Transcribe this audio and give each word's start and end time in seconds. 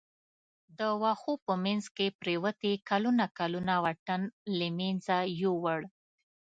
د 0.77 0.79
وښو 1.01 1.33
په 1.45 1.53
منځ 1.63 1.83
کې 1.95 2.07
پروتې 2.19 2.73
کلونه 2.89 3.25
کلونه 3.39 3.73
واټن 3.83 4.21
له 4.57 4.67
منځه 4.79 5.17
یووړ. 5.41 5.79